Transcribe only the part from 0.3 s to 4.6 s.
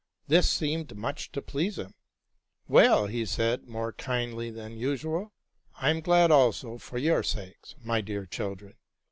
seemed much to please him.'' Well,'' said he more kindly